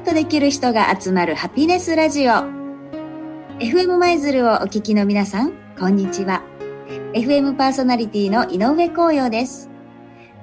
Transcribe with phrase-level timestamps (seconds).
[0.00, 2.32] っとできる人が集まるハピネスラジオ。
[3.58, 6.42] FM 舞鶴をお聞きの皆さんこんにちは。
[7.12, 9.68] FM パーソナリティの井上光陽です。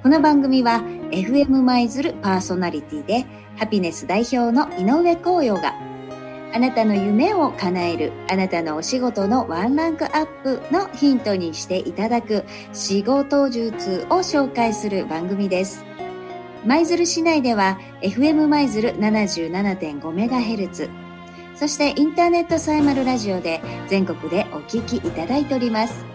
[0.04, 3.26] この番組は FM 舞鶴パーソナリティで
[3.58, 5.74] ハピネス代表の井上光陽が
[6.54, 15.84] あなたの夢を叶えるあなたのお仕事のワンランクアップのヒントにしていただく仕事術を紹介する番組です。
[16.68, 20.90] 舞鶴市内では FM 舞鶴 77.5MHz
[21.56, 26.06] そしてインターネットサイマルラジオで全国でお聞きいただいております。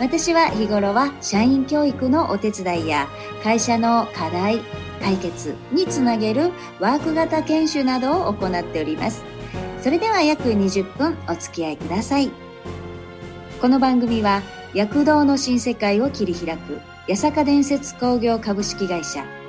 [0.00, 3.08] 私は日頃は社員教育のお手伝いや
[3.42, 4.60] 会社の課題
[5.02, 9.22] 解決につなげるワーク型研修などを行っております。
[9.82, 12.30] それでは約20分お付き合いください。
[13.60, 14.40] この番組は
[14.72, 19.43] 躍動の新世界を切り開く八坂伝説工業株式会社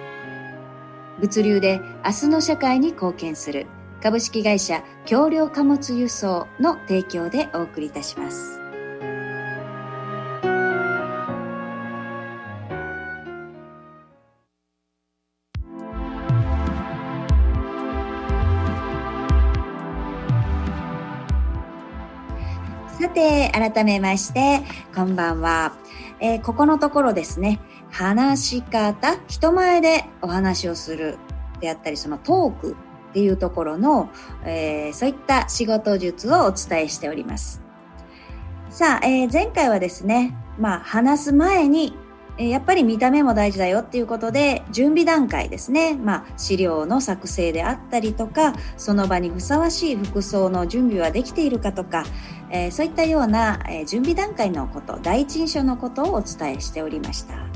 [1.25, 3.65] 物流で明日の社会に貢献する
[3.99, 8.59] 株式会社橋梁貨物輸送の提供でお送りいたします。
[22.99, 24.61] さて、改めまして、
[24.93, 25.73] こんばんは。
[26.19, 27.59] えー、ここのところですね、
[27.95, 31.17] 話し方、人前でお話をする
[31.61, 32.75] であったり、そのトーク
[33.11, 34.09] っていうところの、
[34.43, 37.61] えー、そういった仕事術をお伝えしております。
[38.69, 41.95] さあ、えー、前回はですね、まあ、話す前に、
[42.37, 45.95] えやっぱり見た目も大事だよっていうことで、準備段階ですね。
[45.95, 52.03] まあ、資料の作成であったりとか、その場にふさわしい服装の準備はできているかとか、
[52.49, 57.54] え、そういったような、え、準備段階のこと、第一印象のことをお伝えしておりました。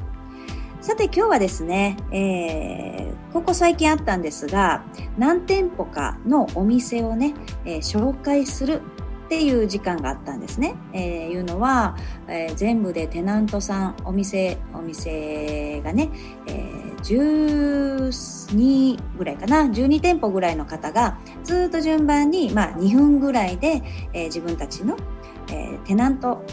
[0.89, 4.83] さて今日はですね、えー、ここ最近あったんですが、
[5.19, 8.81] 何店舗かのお店をね、えー、紹介する
[9.25, 10.73] っていう時間があったんですね。
[10.93, 11.95] えー、いうのは、
[12.27, 16.09] えー、全部でテナントさん、お店、お店がね、
[16.47, 24.97] えー、12ぐらいかな、12店舗ぐらいの方がずっと順番に、まあ、2分ぐらいで、えー、自分たちの、
[25.51, 26.43] えー、テナント、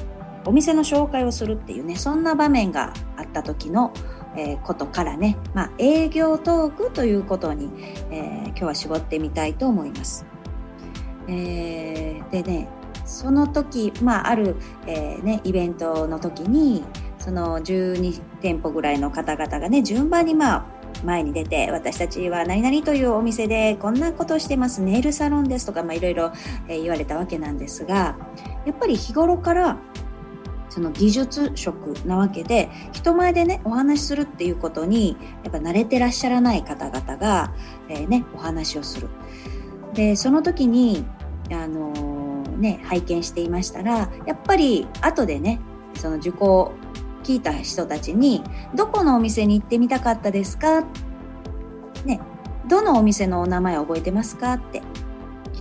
[0.45, 3.95] お店の紹介をするっていうね、そんな場面があった時の、
[4.37, 7.71] えことからね、まあ、営業トークということに、
[8.11, 10.27] えー、今日は絞ってみたいと思います。
[11.29, 12.69] えー、でね、
[13.05, 16.85] その時、まあ、ある、えー、ね、イベントの時に、
[17.19, 20.65] その12店舗ぐらいの方々がね、順番にまあ、
[21.05, 26.33] 前に出て、私たちは何々というお店でこんなことをしてます、ネイルサロンですとか、まあ、いろいろ、
[26.69, 28.17] え言われたわけなんですが、
[28.65, 29.79] やっぱり日頃から
[30.77, 37.55] その技術職なわけで人前でねお話しするっていうことにやっぱ慣れてらっしゃらない方々が、
[37.89, 39.09] えー、ねお話をする。
[39.95, 41.07] でその時に
[41.51, 45.61] あのー、ね拝見していましたらやっぱり後でね
[45.95, 46.73] その受講
[47.25, 48.45] 聞いた人たちに
[48.75, 50.85] どこのお店に行ってみたかったですか？
[52.05, 52.21] ね
[52.69, 54.53] どのお店のお名前覚えてますか？
[54.53, 54.83] って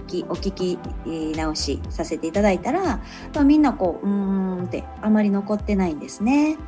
[0.06, 6.52] き、お聞き直しさせていただいたら、まあ、みんなこう、うーんってあまり残ってないんですね。
[6.52, 6.60] やっ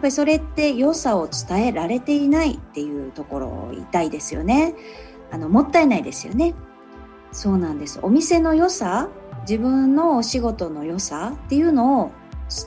[0.00, 4.74] ぱりそれって良さを伝えられていないっていうところ痛いですよね。
[5.30, 6.54] あの、もったいないですよね。
[7.32, 7.98] そうなんです。
[8.02, 9.08] お店の良さ、
[9.42, 12.10] 自分のお仕事の良さっていうのを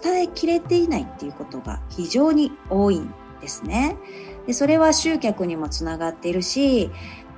[0.04, 3.98] 伝えきれていないっていうことが非常に多いんですね。
[4.48, 6.92] でそれは集客にもつながっているし、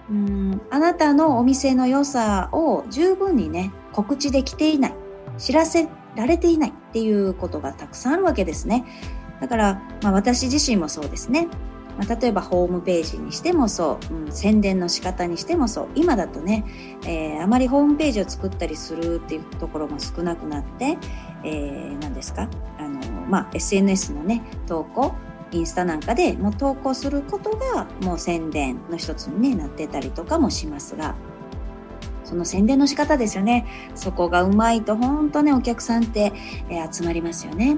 [0.10, 0.62] うん。
[0.70, 4.94] あなたのお店の良さを十分にね告知できていない
[5.38, 8.86] 知らせられていないっていうことがたくさんあるわけですね。
[9.42, 11.48] だから、まあ、私自身もそうですね、
[11.98, 15.88] まあ、例えばホームページにしてもそう、うん、宣伝の仕方にしてもそう。
[15.96, 16.64] 今だとね、
[17.06, 20.98] えー、あまりホームページを作ったりするっていうところも少なくなって、
[21.44, 22.48] えー、何ですか？
[22.80, 25.14] あの、まあ、SNS のね投稿
[25.58, 31.16] インスタなんかでもう投稿することがもう宣伝の一つに、ね、なってたりとかもしますが。
[32.24, 33.68] その宣伝の仕方ですよね。
[33.96, 36.32] そこがうまいと本当ねお客さんって、
[36.70, 37.78] えー、集まりますよね。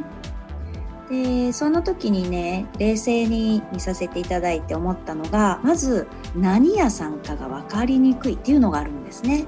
[1.10, 9.45] でその時にね冷静に見させていただいて思ったのがまず何屋さんかが分かりにくいっていうのがあるんですね、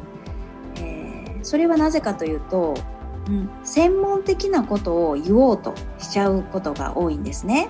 [0.75, 2.75] えー、それはなぜかというと
[3.27, 7.69] うん、専門的なことを言おうとしちゃうことが多いんですね。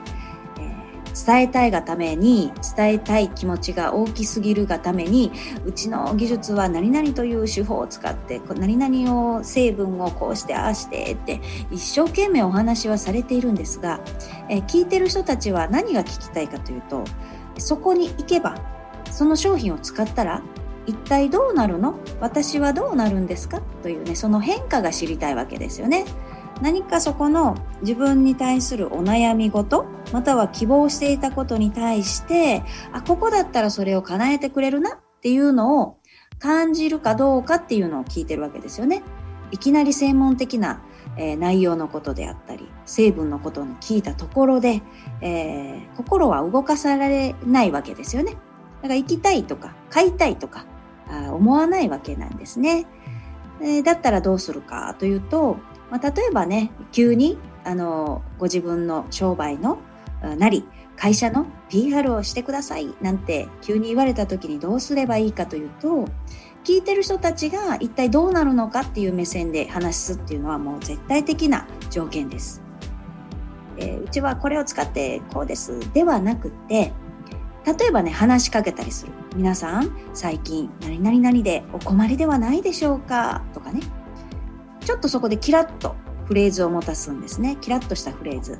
[1.27, 5.33] 伝えたいがために伝えたい気持ちが大きすぎるがために
[5.65, 13.99] うちの技術は何々という手法を使って何々を成分をこうしてああしてって一生懸命お話はされているんですが、
[14.47, 17.03] え聞いてる人たちは何が聞きたいかというと
[17.57, 18.55] そこに行けば
[19.11, 20.41] その商品を使ったら
[20.85, 21.99] 一体どうなるの？
[22.21, 23.59] 私はどうなるんですか？
[23.83, 26.05] というねその変化が知りたいわけですよね。
[26.61, 35.97] 何かそこの自分に対するお悩み事または希望していたことに対してあここだったらそれを叶えてくれるなっていうのを
[36.39, 39.03] 感じるかどうかっていうのを聞いてるわけですよね
[39.51, 40.81] いきなり専門的な、
[41.15, 44.81] えー、内容のことであったり成分のことに聞いたところで、
[45.21, 48.37] えー、心は動かされないわけですよね
[48.81, 50.65] だから行きたいとか買いたいとか
[51.09, 52.85] あ思わないわけなんですね。
[53.61, 55.57] えー、だったらどうするかというと、
[55.89, 59.79] まあ、例えばね急にあのご自分の商売の
[60.37, 66.07] なり会社の PR をしてくださいなんて急に言われた時にどうすればいいかというと
[66.63, 72.61] 聞いてる人たちが一体どうなるのかっていう目線で話すっていうのはもう絶対的な条件です。
[73.77, 76.91] えー、うちはこれを使ってこうですではなくて
[77.63, 83.81] 例えばね話しかけたりする皆さん最近何々々でお困りではないでしょうかとかね
[84.87, 85.97] ちょっとそこでキラッと
[86.27, 87.57] フレーズを持たすんですね。
[87.59, 88.57] キラッとしたフレーズ、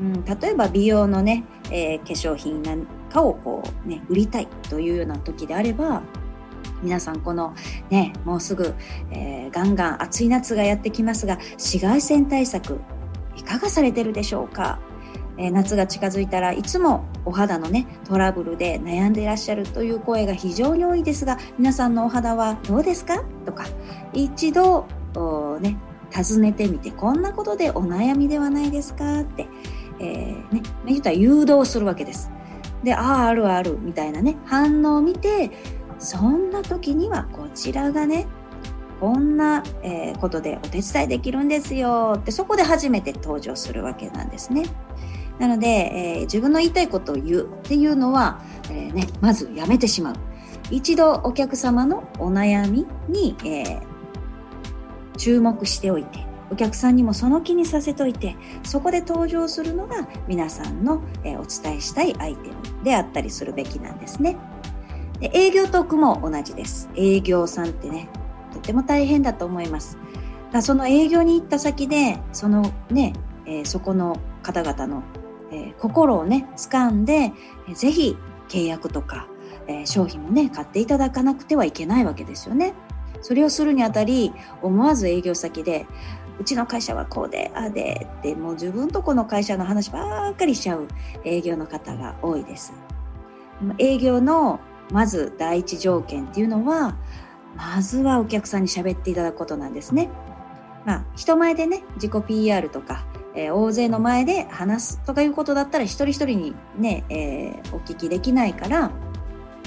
[0.00, 6.02] うん、例えば美容のね、えー、化粧品なんかをこうね売りたいというような時であれば
[6.82, 7.54] 皆さんこの
[7.88, 8.74] ねもうすぐ、
[9.12, 12.80] えー、ガンガン暑い夏がやってきますが紫外線対策
[13.36, 14.80] いかがされてるでしょうか？
[15.38, 23.22] え夏が近づいたらいつもお肌のねトラブルで悩んでいらっしゃるという声が非常に多いですが皆さんのお肌はどうですか？
[23.46, 23.66] とか
[24.12, 24.86] 一度
[25.60, 25.78] ね
[26.10, 29.46] 尋ねてみてこんなことでお悩みではないですかって、
[30.00, 32.30] えー、ね言ったら誘導するわけです。
[32.82, 35.50] であああるあるみたいなね反応を見て
[35.98, 38.26] そんな時にはこちらがね
[39.00, 44.64] こんな、えことでお手伝いできるんですよってそこで初めて登場するわけなんですね。
[45.38, 50.14] なので、えー、自分の言いたいことを言うっていうのは、えー、ね、まずやめてしまう。
[50.70, 53.82] 一度お客様のお悩みに、えー、
[55.20, 64.36] 注目しておいて、お客さんにもその気にさせといて、そこで登場するのが皆さんの、えお伝えしたいアイテムであったりするべきなんですね。
[65.20, 66.88] で営業トークも同じです。
[66.96, 68.08] 営業さんってね、
[68.52, 69.98] とても大変だと思います。
[70.50, 73.12] だその営業に行った先で、そのね、
[73.46, 75.02] えー、そこの方々の
[75.50, 77.32] えー、心をね掴んで、
[77.68, 78.16] えー、ぜひ
[78.48, 79.28] 契約とか、
[79.68, 82.74] え、商品もね買っていただかなくてはいけないわけですよね。
[83.22, 84.32] それをするにあたり
[84.62, 85.86] 思わず営業先で
[86.38, 90.88] うちの会社はこうでああでってもう自分とこの会社の話ばっかりしちゃう
[91.24, 92.72] 営業の方が多いです。
[93.78, 94.58] 営業の
[94.90, 96.96] まず第一条件っていうのは
[97.56, 100.08] まずはお客さんに喋っていただくことなんですね。
[100.86, 108.90] まあ、人前でね自己 PR とかえー、大勢の前で話すとかいうことだったら一人一人にね、えー、お聞きできないから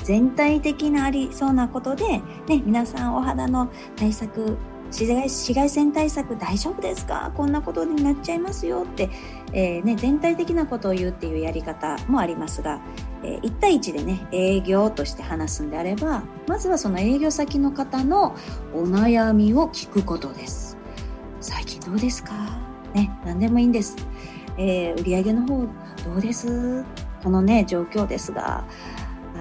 [0.03, 2.05] 全体的なありそうなことで、
[2.47, 4.57] ね、皆さんお肌の対策
[4.91, 7.31] 紫外線対策大丈夫ですか？
[7.35, 9.09] こんなことになっちゃいますよって、
[9.51, 12.79] えー、ね、全体的なことを言うっていうやり方もありますが、
[13.23, 18.35] えー、1対1でね営業として話すんであればまずはその営業先の方の
[18.71, 20.77] お悩みを聞くことです。
[21.41, 22.33] 最近どうですか？
[22.93, 23.95] ね、何でもいいんです。
[24.59, 25.65] えー、売上の方
[26.05, 26.85] どうです？
[27.23, 28.65] このね、状況ですが、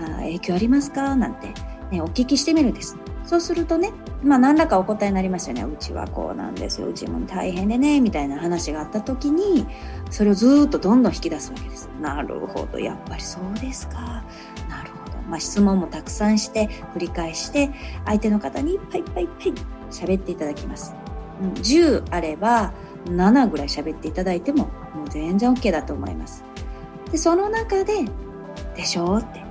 [0.07, 1.17] あ影響ありますか？
[1.17, 1.49] なんて、
[1.91, 2.97] ね、お聞きしてみるんです。
[3.25, 3.93] そうするとね、
[4.23, 5.63] まあ何らかお答えになりますよね。
[5.63, 6.89] うちはこうなんですよ。
[6.89, 9.67] うちも大変でね、みたいな話があった時に、
[10.11, 11.89] それをずっとどんどん引き出すわけです。
[12.01, 12.79] なるほど。
[12.79, 14.25] やっぱりそうですか。
[14.69, 15.19] なるほど。
[15.29, 17.71] まあ質問もたくさんして、繰り返して、
[18.05, 19.53] 相手の方にいっぱいいっぱいいっぱい
[19.91, 20.95] 喋っていただきます。
[21.41, 22.73] 10あれば、
[23.07, 26.45] 7ぐらい喋っていただいてももう全然 OK だと思います。
[27.11, 28.05] で、その中で、
[28.75, 29.42] でしょって。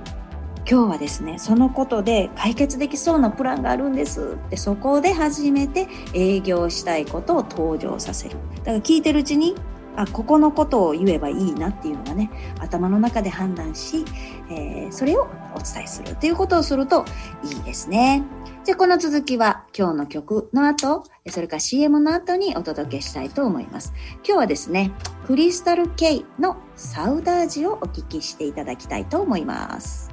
[0.68, 8.36] 今日はですね、そのことで解決できそうなプランがあるんですって、そこで初めて営業したいことを登場させる。
[8.58, 9.56] だから聞いてるうちに、
[9.96, 14.04] あ、ここのことを言えばいいなっていうのがね、頭の中で判断し、
[14.50, 17.04] えー、それをお伝えするっていうことをすると
[17.44, 18.22] いいですね。
[18.64, 23.92] じゃあこの続きは今日の曲の後、それから CM の後にお届けしたいと思います。
[24.24, 24.92] 今日はですね、
[25.26, 30.11] クリスタル K のサウダージをお聞きしていただきたいと思います。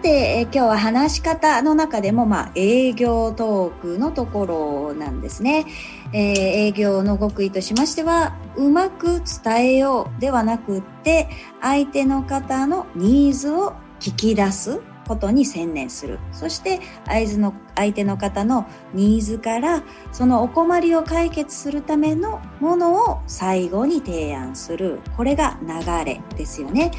[0.00, 5.66] て、え今日は話し方の中でも、まあ、営業トークのところなんですね。
[6.12, 6.34] えー、
[6.68, 11.28] 営業の極意としましては、うまく伝えようではなくって、
[11.60, 14.80] 相手の方のニーズを聞き出す
[15.10, 16.18] ことに専念する。
[16.30, 25.00] そして相手の相手の方のニーズからそのお困りを解決するためのものを最後に提案する。
[25.16, 26.92] これが流れですよね。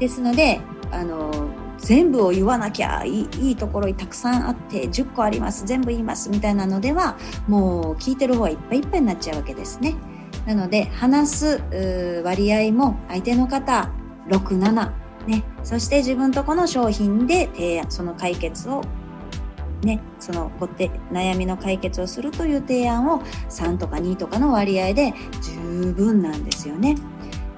[0.00, 1.30] ですのであの
[1.82, 9.94] 全部を言わなきゃいいいいところにたくさんあって10個あります全部言いますみたいなのではもう聞いてる方はいっぱいいっぱいになっちゃうわけですね。
[10.46, 13.90] なので話す割合も相手の方
[14.28, 14.92] 67
[15.26, 15.44] ね。
[15.62, 18.82] そして自分とこの商品で提案その解決を
[19.82, 20.50] ね、その
[21.10, 23.20] 悩みの解決をするという提案を
[23.50, 25.12] 3とか2とかの割合で
[25.42, 26.94] 十分なんですよね。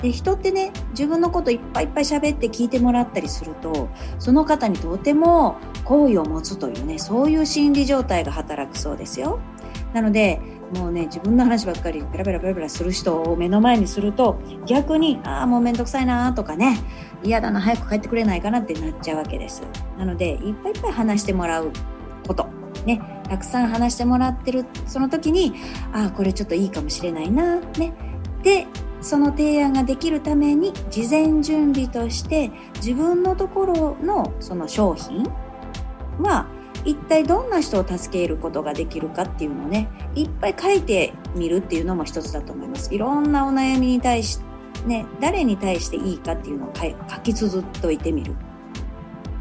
[0.02, 9.40] で人ってね自分のこといっぱいいっぱい喋って聞いてもらったりするとその方にとても好意を持つというねそういう心理状態が働くそうですよ。
[9.92, 10.40] なので
[10.74, 16.78] もうね自分の話ばっかりペラペラペラペラする人を目の前にすると逆にああもうめんどくさいなとかね
[17.22, 19.62] 嫌だな早く帰ってくれないかなってなっちゃうわけです。
[19.98, 21.70] なのでいっぱいいっぱい話してもらう
[22.26, 22.48] こと。
[22.84, 25.54] ねたくさん話してもらってるその時に
[25.92, 27.92] ああこれちょっといいかもしれないなね。
[28.42, 28.66] で
[29.04, 35.24] その提案ができるために事前準備として自分のところのその商品
[36.18, 36.46] は
[36.86, 42.94] 一体どんな人を助けることができるかっていうのをねいっぱい書いてみるっていうのも一つだと思います。
[42.94, 44.44] いろんなお悩みに対して
[44.86, 48.34] ね誰に対していいかっていうのを書き綴っといてみる。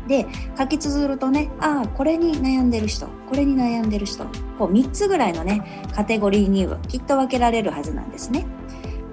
[0.07, 0.27] で
[0.57, 4.25] 書き綴るとねああこれに悩んでる人これに悩んでる人
[4.59, 8.45] こう3つぐらいのねカテゴリーにきっと分けられるはずなんですね。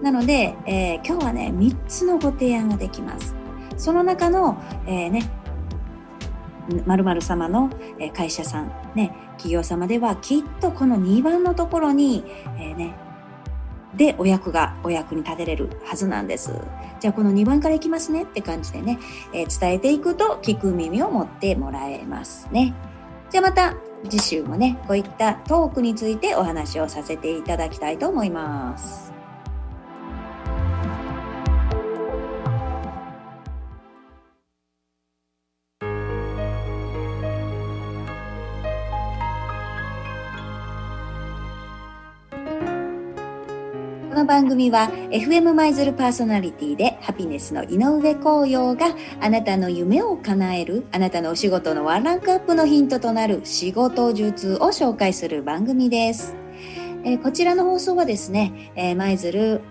[0.03, 3.35] なので、えー、今日はね、3つのご提案ができます。
[3.77, 5.31] その中の、えー、ね、
[6.87, 7.71] 〇〇様の
[8.15, 12.25] 会社さん、ね、企業様ではきっとこの2番のところに、
[12.59, 12.95] えー、ね、
[13.97, 16.53] でお役がお役に立てれるはずなんです。
[17.01, 18.99] じゃあこの2番からいきますねって感じでね、
[19.33, 22.75] えー、伝えていくと聞く耳を持ってもらえますね。
[23.31, 23.75] じゃあまた
[24.09, 29.10] 次週もね、こういったトークについてお話をさせていただきたいと思います。
[44.21, 56.37] の番組は FM 舞鶴パーソナリティでハピネスの井上光陽があなたの夢を叶えるあなたのお仕事のワンランクアップのヒントとなる仕事術を紹介する番組です。
[57.03, 59.63] えー、こちらの放送はですね、えー、舞鶴、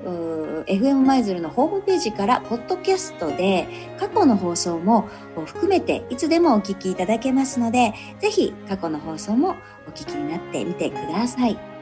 [0.66, 3.68] FM 舞鶴のホームページからポッドキャストで
[4.00, 5.08] 過去の放送も
[5.46, 11.79] 含めていつでもお聞きいただけますので、ぜひ過去の放送もお聞きになってみてください。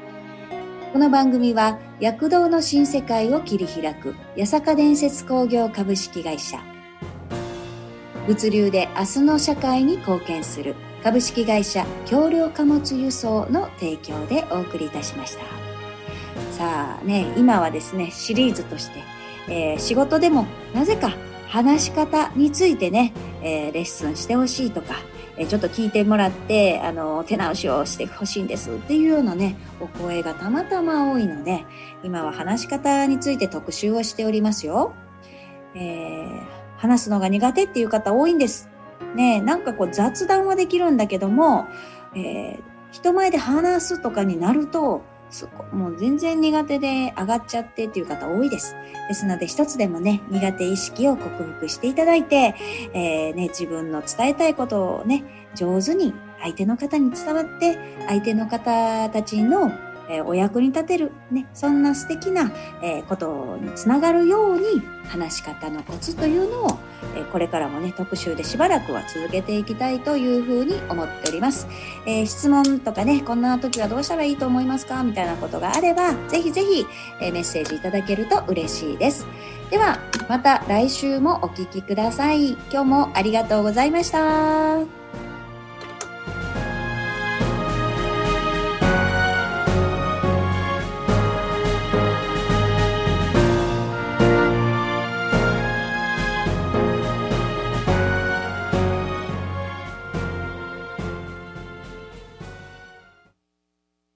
[0.97, 6.59] この番組は躍動の新世界を切り開く八坂伝説工業株式会社。
[8.25, 10.73] 物流で明日の社会に貢献する
[11.03, 15.43] 株式会社橋梁貨物輸送の提供でお送りいたしました。
[16.53, 19.03] さあね今はですねシリーズとして、
[19.49, 21.11] えー、仕事でもなぜか
[21.47, 23.13] 話し方についてね、
[23.43, 24.95] えー、レッスンしてほしいとか
[25.37, 31.65] えちょっと聞いてもらって、あの、手直しをしてほしいんですっていうようなね、お声がたまたま多いので、
[32.03, 34.93] 今は話し方について特集をしておりますよ。
[35.75, 36.41] えー、
[36.77, 38.69] 話すのが苦手っていう方多いんです。
[39.15, 41.67] ねなんかこう雑談はできるんだけども、
[42.15, 48.75] えー、人前で話すとかになると、そこ、もう全然苦手で上がっちゃってっていう方多いです。
[49.07, 52.55] ですので一つでもね、苦手意識を克服していただいて、
[52.93, 59.71] えー、ね、自分の伝えたいことをね、上手に相手の方に伝わって、相手の方たちの
[60.09, 66.77] えお役に立てる、ね、そんな素敵な、えことにつながるように話し方のコツというのを、
[67.15, 71.67] えこれからもね、特集でしばらくは続けていきたいというふうに思っております。
[72.05, 75.03] え、質問とかね、こんな時はどうしたらいいと思いますか？
[75.03, 76.85] みたいなことがあれば、ぜひぜひ、
[77.21, 79.25] えメッセージいただけると嬉しいです。
[79.69, 79.99] では、
[80.29, 82.51] また来週もお聴きください。
[82.71, 84.96] 今日もありがとうございました。